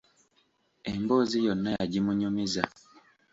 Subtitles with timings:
[0.91, 2.63] Emboozi yonna yagimunyumiza.